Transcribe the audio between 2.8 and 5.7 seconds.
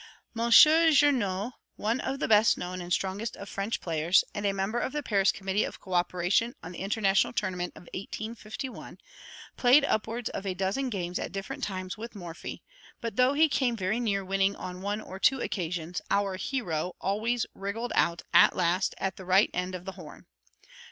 and strongest of French players, and a member of the Paris Committee